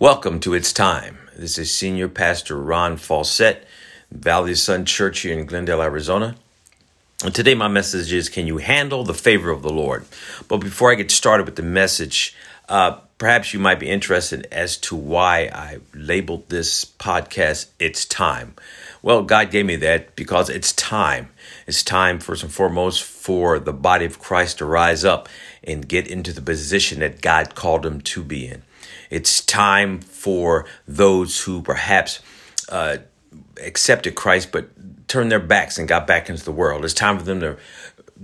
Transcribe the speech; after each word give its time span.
Welcome 0.00 0.38
to 0.40 0.54
It's 0.54 0.72
Time. 0.72 1.18
This 1.36 1.58
is 1.58 1.74
Senior 1.74 2.06
Pastor 2.06 2.56
Ron 2.56 2.98
Fawcett, 2.98 3.66
Valley 4.12 4.54
Sun 4.54 4.84
Church 4.84 5.18
here 5.22 5.36
in 5.36 5.44
Glendale, 5.44 5.82
Arizona. 5.82 6.36
And 7.24 7.34
today, 7.34 7.56
my 7.56 7.66
message 7.66 8.12
is 8.12 8.28
Can 8.28 8.46
you 8.46 8.58
handle 8.58 9.02
the 9.02 9.12
favor 9.12 9.50
of 9.50 9.62
the 9.62 9.72
Lord? 9.72 10.04
But 10.46 10.58
before 10.58 10.92
I 10.92 10.94
get 10.94 11.10
started 11.10 11.46
with 11.46 11.56
the 11.56 11.64
message, 11.64 12.36
uh, 12.68 13.00
perhaps 13.18 13.52
you 13.52 13.58
might 13.58 13.80
be 13.80 13.90
interested 13.90 14.46
as 14.52 14.76
to 14.76 14.94
why 14.94 15.50
I 15.52 15.78
labeled 15.92 16.48
this 16.48 16.84
podcast 16.84 17.66
It's 17.80 18.04
Time. 18.04 18.54
Well, 19.02 19.24
God 19.24 19.50
gave 19.50 19.66
me 19.66 19.74
that 19.76 20.14
because 20.14 20.48
it's 20.48 20.72
time. 20.72 21.30
It's 21.66 21.82
time, 21.82 22.20
first 22.20 22.44
and 22.44 22.52
foremost, 22.52 23.02
for 23.02 23.58
the 23.58 23.72
body 23.72 24.04
of 24.04 24.20
Christ 24.20 24.58
to 24.58 24.64
rise 24.64 25.04
up 25.04 25.28
and 25.64 25.88
get 25.88 26.06
into 26.06 26.32
the 26.32 26.40
position 26.40 27.00
that 27.00 27.20
God 27.20 27.56
called 27.56 27.82
them 27.82 28.00
to 28.02 28.22
be 28.22 28.46
in. 28.46 28.62
It's 29.10 29.44
time 29.44 30.00
for 30.00 30.66
those 30.86 31.42
who 31.42 31.62
perhaps 31.62 32.20
uh, 32.68 32.98
accepted 33.62 34.14
Christ 34.14 34.52
but 34.52 34.68
turned 35.08 35.32
their 35.32 35.40
backs 35.40 35.78
and 35.78 35.88
got 35.88 36.06
back 36.06 36.28
into 36.28 36.44
the 36.44 36.52
world. 36.52 36.84
It's 36.84 36.94
time 36.94 37.18
for 37.18 37.24
them 37.24 37.40
to, 37.40 37.56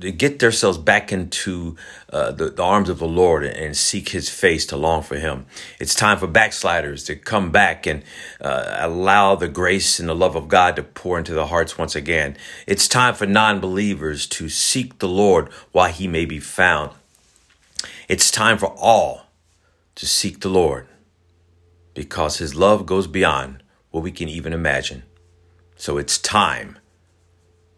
to 0.00 0.12
get 0.12 0.38
themselves 0.38 0.76
back 0.76 1.12
into 1.12 1.76
uh, 2.12 2.32
the, 2.32 2.50
the, 2.50 2.62
arms 2.62 2.88
of 2.88 2.98
the 2.98 3.08
Lord 3.08 3.44
and 3.44 3.76
seek 3.76 4.10
His 4.10 4.28
face 4.28 4.66
to 4.66 4.76
long 4.76 5.02
for 5.02 5.16
Him. 5.16 5.46
It's 5.80 5.94
time 5.94 6.18
for 6.18 6.26
backsliders 6.26 7.04
to 7.04 7.16
come 7.16 7.50
back 7.50 7.86
and 7.86 8.02
uh, 8.40 8.76
allow 8.78 9.34
the 9.34 9.48
grace 9.48 9.98
and 9.98 10.08
the 10.08 10.14
love 10.14 10.36
of 10.36 10.48
God 10.48 10.76
to 10.76 10.82
pour 10.82 11.18
into 11.18 11.32
their 11.32 11.46
hearts 11.46 11.78
once 11.78 11.96
again. 11.96 12.36
It's 12.66 12.86
time 12.86 13.14
for 13.14 13.26
non 13.26 13.60
believers 13.60 14.26
to 14.28 14.48
seek 14.48 14.98
the 14.98 15.08
Lord 15.08 15.48
while 15.72 15.90
He 15.90 16.06
may 16.06 16.26
be 16.26 16.40
found. 16.40 16.90
It's 18.08 18.30
time 18.30 18.58
for 18.58 18.74
all 18.78 19.23
to 19.94 20.06
seek 20.06 20.40
the 20.40 20.48
Lord 20.48 20.88
because 21.94 22.38
his 22.38 22.54
love 22.54 22.86
goes 22.86 23.06
beyond 23.06 23.62
what 23.90 24.02
we 24.02 24.10
can 24.10 24.28
even 24.28 24.52
imagine. 24.52 25.04
So 25.76 25.98
it's 25.98 26.18
time 26.18 26.78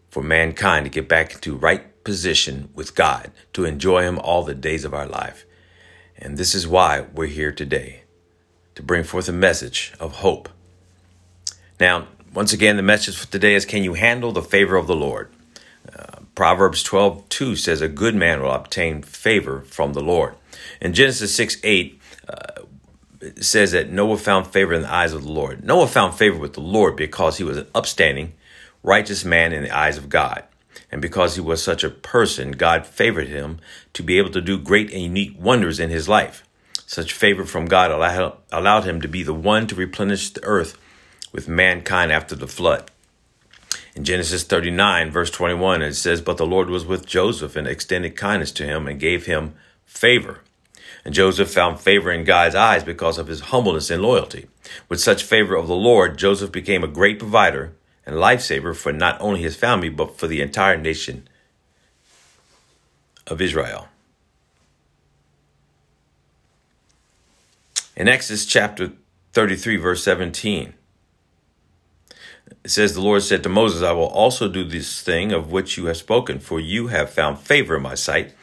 for 0.09 0.23
mankind 0.23 0.85
to 0.85 0.89
get 0.89 1.07
back 1.07 1.33
into 1.35 1.55
right 1.55 2.03
position 2.03 2.69
with 2.73 2.95
God 2.95 3.31
to 3.53 3.65
enjoy 3.65 4.01
him 4.03 4.17
all 4.19 4.43
the 4.43 4.55
days 4.55 4.85
of 4.85 4.93
our 4.93 5.05
life. 5.05 5.45
And 6.17 6.37
this 6.37 6.55
is 6.55 6.67
why 6.67 7.01
we're 7.13 7.27
here 7.27 7.51
today 7.51 8.03
to 8.75 8.81
bring 8.81 9.03
forth 9.03 9.29
a 9.29 9.33
message 9.33 9.93
of 9.99 10.17
hope. 10.17 10.49
Now, 11.79 12.07
once 12.33 12.53
again, 12.53 12.77
the 12.77 12.83
message 12.83 13.17
for 13.17 13.27
today 13.31 13.55
is 13.55 13.65
Can 13.65 13.83
you 13.83 13.93
handle 13.93 14.31
the 14.31 14.41
favor 14.41 14.75
of 14.75 14.87
the 14.87 14.95
Lord? 14.95 15.31
Uh, 15.93 16.21
Proverbs 16.33 16.83
12 16.83 17.27
2 17.29 17.55
says, 17.55 17.81
A 17.81 17.87
good 17.87 18.15
man 18.15 18.41
will 18.41 18.51
obtain 18.51 19.01
favor 19.01 19.61
from 19.61 19.93
the 19.93 20.01
Lord. 20.01 20.35
In 20.81 20.93
Genesis 20.93 21.35
6 21.35 21.57
8, 21.63 21.99
uh, 22.27 22.63
says 23.41 23.71
that 23.71 23.91
Noah 23.91 24.17
found 24.17 24.47
favor 24.47 24.73
in 24.73 24.83
the 24.83 24.93
eyes 24.93 25.13
of 25.13 25.23
the 25.23 25.31
Lord. 25.31 25.63
Noah 25.63 25.87
found 25.87 26.15
favor 26.15 26.37
with 26.37 26.53
the 26.53 26.61
Lord 26.61 26.95
because 26.95 27.37
he 27.37 27.43
was 27.43 27.57
an 27.57 27.67
upstanding, 27.73 28.33
righteous 28.83 29.25
man 29.25 29.53
in 29.53 29.63
the 29.63 29.75
eyes 29.75 29.97
of 29.97 30.09
God. 30.09 30.43
And 30.91 31.01
because 31.01 31.35
he 31.35 31.41
was 31.41 31.61
such 31.61 31.83
a 31.83 31.89
person, 31.89 32.51
God 32.51 32.85
favored 32.85 33.27
him 33.27 33.59
to 33.93 34.03
be 34.03 34.17
able 34.17 34.31
to 34.31 34.41
do 34.41 34.57
great 34.57 34.91
and 34.91 35.01
unique 35.01 35.35
wonders 35.37 35.79
in 35.79 35.89
his 35.89 36.07
life. 36.07 36.43
Such 36.85 37.11
favor 37.11 37.43
from 37.43 37.65
God 37.65 37.91
allowed 38.51 38.83
him 38.85 39.01
to 39.01 39.07
be 39.07 39.23
the 39.23 39.33
one 39.33 39.67
to 39.67 39.75
replenish 39.75 40.29
the 40.29 40.43
earth 40.43 40.77
with 41.33 41.49
mankind 41.49 42.11
after 42.11 42.35
the 42.35 42.47
flood. 42.47 42.89
In 43.95 44.05
Genesis 44.05 44.43
39, 44.43 45.11
verse 45.11 45.31
21, 45.31 45.81
it 45.81 45.95
says, 45.95 46.21
But 46.21 46.37
the 46.37 46.45
Lord 46.45 46.69
was 46.69 46.85
with 46.85 47.05
Joseph 47.05 47.55
and 47.55 47.67
extended 47.67 48.15
kindness 48.15 48.51
to 48.53 48.65
him 48.65 48.87
and 48.87 48.99
gave 48.99 49.25
him 49.25 49.55
favor. 49.85 50.41
And 51.07 51.15
Joseph 51.15 51.49
found 51.49 51.79
favor 51.79 52.11
in 52.11 52.25
God's 52.25 52.53
eyes 52.53 52.83
because 52.83 53.17
of 53.17 53.27
his 53.27 53.39
humbleness 53.39 53.89
and 53.89 54.01
loyalty. 54.01 54.47
With 54.89 54.99
such 54.99 55.23
favor 55.23 55.55
of 55.55 55.69
the 55.69 55.73
Lord, 55.73 56.17
Joseph 56.17 56.51
became 56.51 56.83
a 56.83 56.87
great 56.89 57.17
provider 57.17 57.71
and 58.05 58.17
lifesaver 58.17 58.75
for 58.75 58.91
not 58.91 59.15
only 59.21 59.41
his 59.41 59.55
family, 59.55 59.87
but 59.87 60.19
for 60.19 60.27
the 60.27 60.41
entire 60.41 60.75
nation 60.75 61.29
of 63.25 63.39
Israel. 63.39 63.87
In 67.95 68.09
Exodus 68.09 68.45
chapter 68.45 68.91
33, 69.31 69.77
verse 69.77 70.03
17, 70.03 70.73
it 72.65 72.69
says, 72.69 72.95
The 72.95 73.01
Lord 73.01 73.23
said 73.23 73.43
to 73.43 73.49
Moses, 73.49 73.81
I 73.81 73.93
will 73.93 74.07
also 74.07 74.49
do 74.49 74.65
this 74.65 75.01
thing 75.01 75.31
of 75.31 75.53
which 75.53 75.77
you 75.77 75.85
have 75.85 75.95
spoken, 75.95 76.39
for 76.39 76.59
you 76.59 76.87
have 76.87 77.09
found 77.09 77.39
favor 77.39 77.77
in 77.77 77.83
my 77.83 77.95
sight 77.95 78.33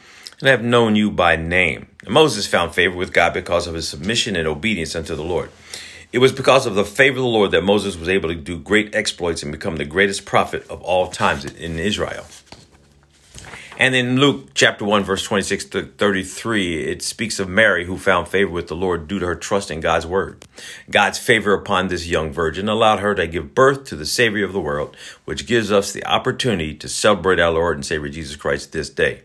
and 0.45 0.51
have 0.51 0.63
known 0.63 0.95
you 0.95 1.09
by 1.09 1.35
name. 1.35 1.87
And 2.03 2.13
Moses 2.13 2.45
found 2.45 2.75
favor 2.75 2.95
with 2.95 3.11
God 3.11 3.33
because 3.33 3.65
of 3.65 3.73
his 3.73 3.89
submission 3.89 4.35
and 4.35 4.47
obedience 4.47 4.95
unto 4.95 5.15
the 5.15 5.23
Lord. 5.23 5.49
It 6.13 6.19
was 6.19 6.31
because 6.31 6.67
of 6.67 6.75
the 6.75 6.85
favor 6.85 7.17
of 7.17 7.23
the 7.23 7.29
Lord 7.29 7.49
that 7.49 7.63
Moses 7.63 7.97
was 7.97 8.07
able 8.07 8.29
to 8.29 8.35
do 8.35 8.59
great 8.59 8.93
exploits 8.93 9.41
and 9.41 9.51
become 9.51 9.77
the 9.77 9.85
greatest 9.85 10.23
prophet 10.23 10.63
of 10.69 10.83
all 10.83 11.07
times 11.07 11.45
in 11.45 11.79
Israel. 11.79 12.27
And 13.79 13.95
in 13.95 14.19
Luke 14.19 14.49
chapter 14.53 14.85
1, 14.85 15.03
verse 15.03 15.23
26 15.23 15.65
to 15.65 15.85
33, 15.87 16.91
it 16.91 17.01
speaks 17.01 17.39
of 17.39 17.49
Mary 17.49 17.85
who 17.85 17.97
found 17.97 18.27
favor 18.27 18.51
with 18.51 18.67
the 18.67 18.75
Lord 18.75 19.07
due 19.07 19.17
to 19.17 19.25
her 19.25 19.35
trust 19.35 19.71
in 19.71 19.79
God's 19.79 20.05
word. 20.05 20.45
God's 20.91 21.17
favor 21.17 21.55
upon 21.55 21.87
this 21.87 22.05
young 22.05 22.31
virgin 22.31 22.69
allowed 22.69 22.99
her 22.99 23.15
to 23.15 23.25
give 23.25 23.55
birth 23.55 23.85
to 23.85 23.95
the 23.95 24.05
Savior 24.05 24.45
of 24.45 24.53
the 24.53 24.61
world, 24.61 24.95
which 25.25 25.47
gives 25.47 25.71
us 25.71 25.91
the 25.91 26.05
opportunity 26.05 26.75
to 26.75 26.87
celebrate 26.87 27.39
our 27.39 27.51
Lord 27.51 27.77
and 27.77 27.85
Savior 27.85 28.09
Jesus 28.09 28.35
Christ 28.35 28.73
this 28.73 28.91
day. 28.91 29.23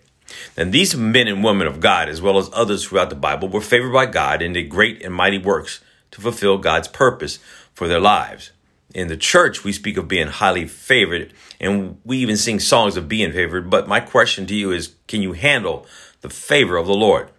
Then 0.54 0.70
these 0.70 0.96
men 0.96 1.28
and 1.28 1.44
women 1.44 1.66
of 1.66 1.80
God, 1.80 2.08
as 2.08 2.22
well 2.22 2.38
as 2.38 2.50
others 2.52 2.84
throughout 2.84 3.10
the 3.10 3.16
Bible, 3.16 3.48
were 3.48 3.60
favored 3.60 3.92
by 3.92 4.06
God 4.06 4.42
and 4.42 4.54
did 4.54 4.68
great 4.68 5.02
and 5.02 5.14
mighty 5.14 5.38
works 5.38 5.80
to 6.10 6.20
fulfill 6.20 6.58
God's 6.58 6.88
purpose 6.88 7.38
for 7.74 7.88
their 7.88 8.00
lives. 8.00 8.50
In 8.94 9.08
the 9.08 9.16
church, 9.16 9.62
we 9.62 9.72
speak 9.72 9.96
of 9.96 10.08
being 10.08 10.26
highly 10.26 10.66
favored, 10.66 11.32
and 11.60 11.98
we 12.04 12.18
even 12.18 12.36
sing 12.36 12.58
songs 12.58 12.96
of 12.96 13.08
being 13.08 13.32
favored. 13.32 13.70
But 13.70 13.86
my 13.86 14.00
question 14.00 14.46
to 14.46 14.54
you 14.54 14.72
is 14.72 14.94
can 15.06 15.22
you 15.22 15.32
handle 15.32 15.86
the 16.22 16.30
favor 16.30 16.76
of 16.76 16.86
the 16.86 16.94
Lord? 16.94 17.30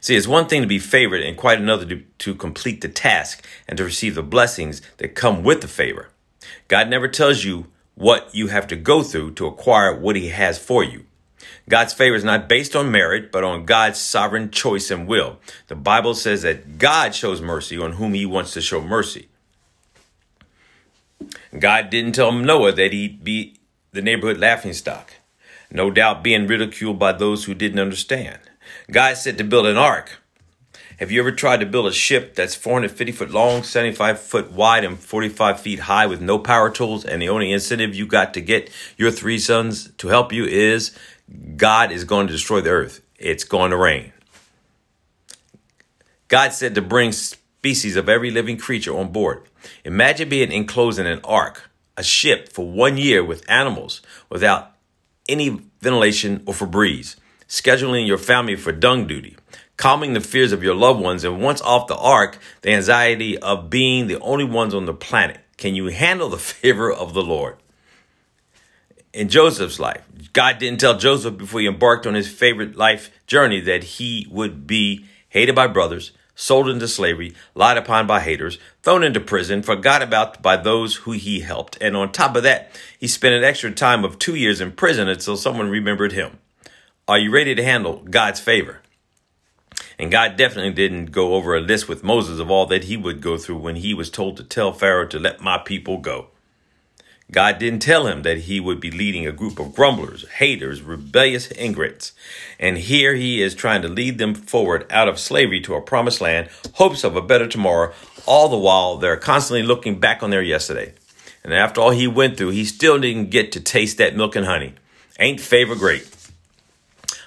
See, 0.00 0.16
it's 0.16 0.28
one 0.28 0.46
thing 0.46 0.62
to 0.62 0.68
be 0.68 0.78
favored 0.78 1.22
and 1.22 1.36
quite 1.36 1.58
another 1.58 1.84
to, 1.86 2.02
to 2.18 2.34
complete 2.34 2.80
the 2.80 2.88
task 2.88 3.44
and 3.68 3.76
to 3.76 3.84
receive 3.84 4.14
the 4.14 4.22
blessings 4.22 4.80
that 4.98 5.14
come 5.14 5.42
with 5.42 5.60
the 5.60 5.68
favor. 5.68 6.10
God 6.68 6.88
never 6.88 7.08
tells 7.08 7.44
you 7.44 7.66
what 7.94 8.34
you 8.34 8.48
have 8.48 8.66
to 8.68 8.76
go 8.76 9.02
through 9.02 9.32
to 9.32 9.46
acquire 9.46 9.94
what 9.94 10.16
He 10.16 10.28
has 10.28 10.58
for 10.58 10.84
you. 10.84 11.06
God's 11.68 11.92
favor 11.92 12.14
is 12.14 12.24
not 12.24 12.48
based 12.48 12.76
on 12.76 12.90
merit, 12.90 13.32
but 13.32 13.44
on 13.44 13.64
God's 13.64 13.98
sovereign 13.98 14.50
choice 14.50 14.90
and 14.90 15.06
will. 15.06 15.38
The 15.68 15.74
Bible 15.74 16.14
says 16.14 16.42
that 16.42 16.78
God 16.78 17.14
shows 17.14 17.40
mercy 17.40 17.78
on 17.78 17.92
whom 17.92 18.14
he 18.14 18.26
wants 18.26 18.52
to 18.52 18.60
show 18.60 18.80
mercy. 18.80 19.28
God 21.58 21.90
didn't 21.90 22.12
tell 22.12 22.32
Noah 22.32 22.72
that 22.72 22.92
he'd 22.92 23.24
be 23.24 23.56
the 23.92 24.02
neighborhood 24.02 24.38
laughingstock, 24.38 25.14
no 25.70 25.90
doubt 25.90 26.22
being 26.22 26.46
ridiculed 26.46 26.98
by 26.98 27.12
those 27.12 27.44
who 27.44 27.54
didn't 27.54 27.78
understand. 27.78 28.38
God 28.90 29.16
said 29.16 29.38
to 29.38 29.44
build 29.44 29.66
an 29.66 29.76
ark. 29.76 30.20
Have 30.98 31.10
you 31.10 31.20
ever 31.20 31.32
tried 31.32 31.60
to 31.60 31.66
build 31.66 31.86
a 31.86 31.92
ship 31.92 32.34
that's 32.34 32.54
450 32.54 33.12
foot 33.12 33.30
long, 33.30 33.62
75 33.62 34.18
foot 34.18 34.52
wide, 34.52 34.82
and 34.82 34.98
45 34.98 35.60
feet 35.60 35.80
high 35.80 36.06
with 36.06 36.22
no 36.22 36.38
power 36.38 36.70
tools, 36.70 37.04
and 37.04 37.20
the 37.20 37.28
only 37.28 37.52
incentive 37.52 37.94
you 37.94 38.06
got 38.06 38.32
to 38.32 38.40
get 38.40 38.70
your 38.96 39.10
three 39.10 39.38
sons 39.38 39.90
to 39.98 40.08
help 40.08 40.32
you 40.32 40.46
is 40.46 40.96
God 41.56 41.90
is 41.90 42.04
going 42.04 42.26
to 42.26 42.32
destroy 42.32 42.60
the 42.60 42.70
earth. 42.70 43.00
It's 43.18 43.44
going 43.44 43.70
to 43.70 43.76
rain. 43.76 44.12
God 46.28 46.52
said 46.52 46.74
to 46.74 46.82
bring 46.82 47.12
species 47.12 47.96
of 47.96 48.08
every 48.08 48.30
living 48.30 48.56
creature 48.56 48.96
on 48.96 49.12
board. 49.12 49.42
Imagine 49.84 50.28
being 50.28 50.52
enclosed 50.52 50.98
in 50.98 51.06
an 51.06 51.20
ark, 51.24 51.70
a 51.96 52.02
ship 52.02 52.52
for 52.52 52.68
one 52.68 52.96
year 52.96 53.24
with 53.24 53.48
animals 53.48 54.02
without 54.28 54.72
any 55.28 55.60
ventilation 55.80 56.42
or 56.46 56.54
for 56.54 56.66
breeze, 56.66 57.16
scheduling 57.48 58.06
your 58.06 58.18
family 58.18 58.56
for 58.56 58.72
dung 58.72 59.06
duty, 59.06 59.36
calming 59.76 60.12
the 60.12 60.20
fears 60.20 60.52
of 60.52 60.62
your 60.62 60.74
loved 60.74 61.00
ones, 61.00 61.24
and 61.24 61.40
once 61.40 61.60
off 61.62 61.86
the 61.86 61.96
ark, 61.96 62.38
the 62.62 62.70
anxiety 62.70 63.38
of 63.38 63.70
being 63.70 64.06
the 64.06 64.20
only 64.20 64.44
ones 64.44 64.74
on 64.74 64.86
the 64.86 64.94
planet. 64.94 65.40
Can 65.56 65.74
you 65.74 65.86
handle 65.86 66.28
the 66.28 66.38
favor 66.38 66.92
of 66.92 67.14
the 67.14 67.22
Lord? 67.22 67.56
In 69.16 69.30
Joseph's 69.30 69.80
life, 69.80 70.02
God 70.34 70.58
didn't 70.58 70.78
tell 70.78 70.98
Joseph 70.98 71.38
before 71.38 71.60
he 71.60 71.66
embarked 71.66 72.06
on 72.06 72.12
his 72.12 72.28
favorite 72.28 72.76
life 72.76 73.10
journey 73.26 73.60
that 73.60 73.82
he 73.82 74.26
would 74.30 74.66
be 74.66 75.06
hated 75.30 75.54
by 75.54 75.68
brothers, 75.68 76.12
sold 76.34 76.68
into 76.68 76.86
slavery, 76.86 77.34
lied 77.54 77.78
upon 77.78 78.06
by 78.06 78.20
haters, 78.20 78.58
thrown 78.82 79.02
into 79.02 79.18
prison, 79.18 79.62
forgot 79.62 80.02
about 80.02 80.42
by 80.42 80.54
those 80.58 80.96
who 80.96 81.12
he 81.12 81.40
helped. 81.40 81.78
And 81.80 81.96
on 81.96 82.12
top 82.12 82.36
of 82.36 82.42
that, 82.42 82.78
he 83.00 83.06
spent 83.06 83.34
an 83.34 83.42
extra 83.42 83.70
time 83.70 84.04
of 84.04 84.18
two 84.18 84.34
years 84.34 84.60
in 84.60 84.72
prison 84.72 85.08
until 85.08 85.38
someone 85.38 85.70
remembered 85.70 86.12
him. 86.12 86.38
Are 87.08 87.18
you 87.18 87.30
ready 87.30 87.54
to 87.54 87.64
handle 87.64 88.02
God's 88.10 88.40
favor? 88.40 88.82
And 89.98 90.10
God 90.10 90.36
definitely 90.36 90.74
didn't 90.74 91.06
go 91.06 91.36
over 91.36 91.56
a 91.56 91.60
list 91.62 91.88
with 91.88 92.04
Moses 92.04 92.38
of 92.38 92.50
all 92.50 92.66
that 92.66 92.84
he 92.84 92.98
would 92.98 93.22
go 93.22 93.38
through 93.38 93.60
when 93.60 93.76
he 93.76 93.94
was 93.94 94.10
told 94.10 94.36
to 94.36 94.44
tell 94.44 94.74
Pharaoh 94.74 95.06
to 95.06 95.18
let 95.18 95.40
my 95.40 95.56
people 95.56 95.96
go. 95.96 96.28
God 97.30 97.58
didn't 97.58 97.80
tell 97.80 98.06
him 98.06 98.22
that 98.22 98.42
he 98.42 98.60
would 98.60 98.78
be 98.78 98.90
leading 98.90 99.26
a 99.26 99.32
group 99.32 99.58
of 99.58 99.74
grumblers, 99.74 100.28
haters, 100.28 100.80
rebellious 100.80 101.50
ingrates. 101.50 102.12
And 102.60 102.78
here 102.78 103.14
he 103.14 103.42
is 103.42 103.54
trying 103.54 103.82
to 103.82 103.88
lead 103.88 104.18
them 104.18 104.34
forward 104.34 104.86
out 104.90 105.08
of 105.08 105.18
slavery 105.18 105.60
to 105.62 105.74
a 105.74 105.80
promised 105.80 106.20
land, 106.20 106.48
hopes 106.74 107.02
of 107.02 107.16
a 107.16 107.22
better 107.22 107.48
tomorrow, 107.48 107.92
all 108.26 108.48
the 108.48 108.56
while 108.56 108.96
they're 108.96 109.16
constantly 109.16 109.64
looking 109.64 109.98
back 109.98 110.22
on 110.22 110.30
their 110.30 110.42
yesterday. 110.42 110.92
And 111.42 111.52
after 111.52 111.80
all 111.80 111.90
he 111.90 112.06
went 112.06 112.36
through, 112.36 112.50
he 112.50 112.64
still 112.64 112.98
didn't 112.98 113.30
get 113.30 113.50
to 113.52 113.60
taste 113.60 113.98
that 113.98 114.16
milk 114.16 114.36
and 114.36 114.46
honey. 114.46 114.74
Ain't 115.18 115.40
favor 115.40 115.74
great? 115.74 116.08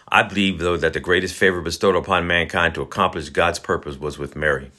I 0.07 0.23
believe, 0.23 0.59
though, 0.59 0.77
that 0.77 0.93
the 0.93 0.99
greatest 1.01 1.35
favor 1.35 1.61
bestowed 1.61 1.95
upon 1.95 2.25
mankind 2.25 2.73
to 2.75 2.81
accomplish 2.81 3.29
God's 3.29 3.59
purpose 3.59 3.97
was 3.97 4.17
with 4.17 4.35
Mary, 4.35 4.71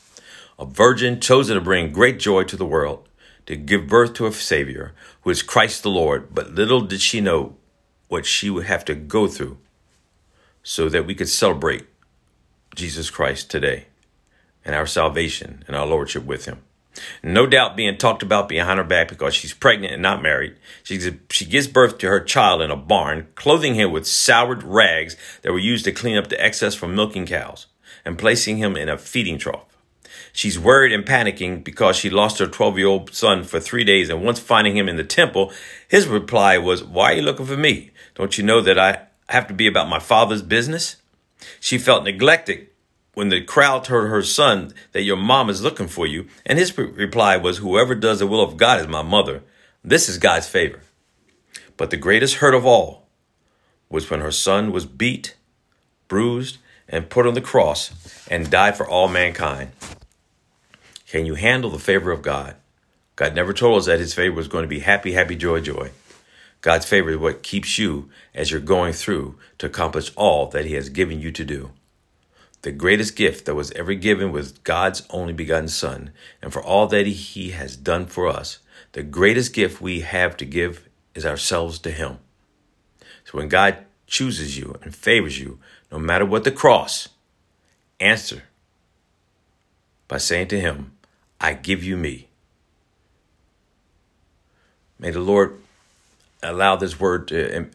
a 0.59 0.65
virgin 0.65 1.21
chosen 1.21 1.57
to 1.57 1.61
bring 1.61 1.93
great 1.93 2.19
joy 2.19 2.45
to 2.45 2.57
the 2.57 2.67
world 2.67 3.07
to 3.47 3.57
give 3.57 3.89
birth 3.89 4.15
to 4.15 4.27
a 4.27 4.33
Savior 4.33 4.95
who 5.23 5.31
is 5.31 5.43
Christ 5.43 5.83
the 5.83 5.91
Lord. 5.91 6.35
But 6.35 6.55
little 6.55 6.81
did 6.81 7.01
she 7.01 7.21
know 7.21 7.57
what 8.09 8.27
she 8.27 8.51
would 8.51 8.67
have 8.67 8.85
to 8.87 8.95
go 8.95 9.27
through 9.29 9.59
so 10.63 10.89
that 10.89 11.07
we 11.07 11.15
could 11.15 11.29
celebrate 11.29 11.87
Jesus 12.75 13.11
Christ 13.11 13.51
today 13.51 13.87
and 14.65 14.75
our 14.75 14.87
salvation 14.87 15.65
and 15.67 15.77
our 15.77 15.87
Lordship 15.87 16.25
with 16.25 16.45
Him. 16.45 16.63
No 17.23 17.47
doubt 17.47 17.77
being 17.77 17.97
talked 17.97 18.23
about 18.23 18.49
behind 18.49 18.79
her 18.79 18.85
back 18.85 19.09
because 19.09 19.35
she's 19.35 19.55
pregnant 19.55 19.95
and 19.95 20.03
not 20.03 20.23
married. 20.23 20.57
She, 20.83 21.01
she 21.31 21.45
gives 21.45 21.69
birth 21.69 21.99
to 21.99 22.09
her 22.09 22.21
child 22.21 22.63
in 22.63 22.71
a 22.71 22.77
barn, 22.77 23.29
clothing 23.37 23.75
him 23.75 23.93
with 23.93 24.07
soured 24.07 24.63
rags 24.63 25.17
that 25.43 25.53
were 25.53 25.59
used 25.59 25.85
to 25.85 25.93
clean 25.93 26.17
up 26.17 26.29
the 26.29 26.43
excess 26.43 26.75
from 26.75 26.95
milking 26.95 27.27
cows, 27.27 27.67
and 28.05 28.19
placing 28.19 28.59
him 28.59 28.77
in 28.77 28.89
a 28.89 28.99
feeding 28.99 29.39
trough. 29.39 29.70
She's 30.33 30.59
worried 30.59 30.93
and 30.93 31.05
panicking 31.05 31.65
because 31.65 31.97
she 31.97 32.11
lost 32.11 32.39
her 32.39 32.47
12 32.47 32.79
year 32.79 32.87
old 32.87 33.15
son 33.15 33.45
for 33.45 33.61
three 33.61 33.85
days. 33.85 34.09
And 34.09 34.25
once 34.25 34.39
finding 34.39 34.77
him 34.77 34.89
in 34.89 34.97
the 34.97 35.05
temple, 35.05 35.53
his 35.89 36.07
reply 36.07 36.59
was, 36.59 36.85
Why 36.85 37.13
are 37.13 37.17
you 37.17 37.23
looking 37.23 37.47
for 37.47 37.57
me? 37.57 37.91
Don't 38.15 38.37
you 38.39 38.45
know 38.45 38.61
that 38.61 38.79
I 38.79 39.07
have 39.29 39.47
to 39.49 39.55
be 39.55 39.67
about 39.67 39.89
my 39.89 39.99
father's 39.99 40.43
business? 40.43 40.97
She 41.59 41.79
felt 41.79 42.05
neglected 42.05 42.69
when 43.15 43.29
the 43.29 43.43
crowd 43.43 43.85
told 43.85 44.09
her 44.09 44.23
son 44.23 44.73
that 44.93 45.03
your 45.03 45.17
mom 45.17 45.51
is 45.51 45.63
looking 45.63 45.89
for 45.89 46.07
you. 46.07 46.27
And 46.47 46.59
his 46.59 46.77
reply 46.77 47.37
was, 47.37 47.59
Whoever 47.59 47.95
does 47.95 48.19
the 48.19 48.27
will 48.27 48.43
of 48.43 48.57
God 48.57 48.81
is 48.81 48.87
my 48.87 49.03
mother. 49.03 49.43
This 49.83 50.09
is 50.09 50.19
God's 50.19 50.49
favor. 50.49 50.81
But 51.77 51.91
the 51.91 51.97
greatest 51.97 52.37
hurt 52.37 52.55
of 52.55 52.67
all 52.67 53.09
was 53.89 54.09
when 54.09 54.21
her 54.21 54.31
son 54.31 54.71
was 54.71 54.87
beat, 54.87 55.35
bruised, 56.09 56.59
and 56.89 57.09
put 57.09 57.27
on 57.27 57.35
the 57.35 57.41
cross 57.41 58.27
and 58.29 58.51
died 58.51 58.77
for 58.77 58.87
all 58.87 59.09
mankind. 59.09 59.71
Can 61.11 61.27
you 61.27 61.35
handle 61.35 61.71
the 61.71 61.81
favor 61.81 62.13
of 62.13 62.23
God? 62.23 62.55
God 63.17 63.35
never 63.35 63.53
told 63.53 63.79
us 63.79 63.87
that 63.87 63.99
his 63.99 64.15
favor 64.15 64.37
was 64.37 64.47
going 64.47 64.63
to 64.63 64.69
be 64.69 64.79
happy, 64.79 65.15
happy, 65.15 65.35
joy, 65.35 65.61
joy. 65.61 65.91
God's 66.61 66.87
favor 66.87 67.11
is 67.11 67.17
what 67.17 67.43
keeps 67.43 67.79
you 67.81 68.09
as 68.33 68.53
you're 68.53 68.61
going 68.61 68.93
through 68.93 69.37
to 69.59 69.67
accomplish 69.67 70.13
all 70.15 70.47
that 70.51 70.67
he 70.67 70.75
has 70.75 70.89
given 70.89 71.21
you 71.21 71.33
to 71.33 71.45
do. 71.45 71.73
The 72.63 72.71
greatest 72.71 73.17
gift 73.17 73.47
that 73.47 73.57
was 73.57 73.73
ever 73.73 73.95
given 73.95 74.31
was 74.31 74.53
God's 74.53 75.03
only 75.11 75.33
begotten 75.33 75.67
Son. 75.67 76.13
And 76.41 76.53
for 76.53 76.63
all 76.63 76.87
that 76.87 77.09
he 77.09 77.51
has 77.51 77.77
done 77.77 78.07
for 78.07 78.29
us, 78.29 78.59
the 78.93 79.03
greatest 79.03 79.53
gift 79.53 79.81
we 79.81 80.03
have 80.03 80.37
to 80.37 80.45
give 80.45 80.89
is 81.17 81.27
ourselves 81.27 81.81
to 81.81 81.91
him. 81.91 82.19
So 83.25 83.37
when 83.37 83.49
God 83.49 83.79
chooses 84.07 84.57
you 84.57 84.79
and 84.85 84.95
favors 84.95 85.41
you, 85.41 85.59
no 85.91 85.99
matter 85.99 86.25
what 86.25 86.45
the 86.45 86.53
cross, 86.53 87.09
answer 87.99 88.45
by 90.07 90.19
saying 90.19 90.47
to 90.49 90.61
him, 90.61 90.93
I 91.41 91.55
give 91.55 91.83
you 91.83 91.97
me. 91.97 92.29
May 94.99 95.11
the 95.11 95.21
Lord 95.21 95.59
allow 96.43 96.77
this 96.77 97.01
word 97.01 97.29
to 97.29 97.71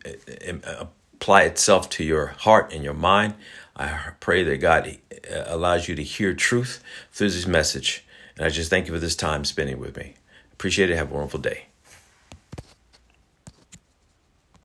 apply 1.13 1.44
itself 1.44 1.89
to 1.89 2.03
your 2.03 2.27
heart 2.27 2.71
and 2.73 2.83
your 2.83 2.94
mind. 2.94 3.33
I 3.75 4.12
pray 4.19 4.44
that 4.44 4.57
God 4.57 4.97
uh, 5.31 5.44
allows 5.47 5.88
you 5.88 5.95
to 5.95 6.03
hear 6.03 6.33
truth 6.33 6.81
through 7.12 7.31
this 7.31 7.47
message. 7.47 8.06
And 8.38 8.45
I 8.45 8.50
just 8.50 8.69
thank 8.69 8.88
you 8.88 8.94
for 8.94 9.00
this 9.00 9.15
time 9.15 9.44
spending 9.44 9.79
with 9.79 9.97
me. 9.97 10.13
Appreciate 10.53 10.89
it. 10.89 10.97
Have 10.97 11.12
a 11.12 11.13
wonderful 11.13 11.39
day. 11.39 11.65